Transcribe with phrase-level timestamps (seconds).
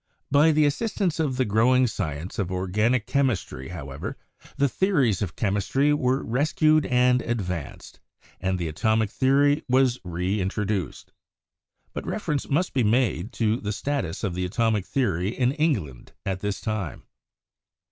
[0.31, 4.17] By the assistance of the growing science of organic chemistry, however,
[4.57, 7.99] the theories of chemistry were res cued and advanced,
[8.39, 11.11] and the atomic theory was reintro duced.
[11.93, 16.39] But reference must be made to the status of the atomic theory in England at
[16.39, 17.03] this time.